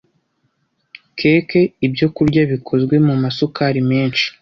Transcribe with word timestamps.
Keke, 1.19 1.61
ibyokurya 1.85 2.41
bikozwe 2.51 2.95
mu 3.07 3.13
masukari 3.23 3.79
menshi, 3.89 4.25